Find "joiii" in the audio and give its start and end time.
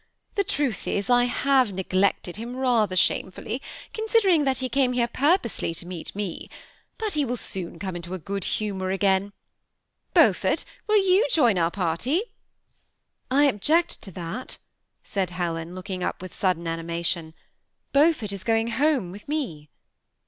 11.29-11.59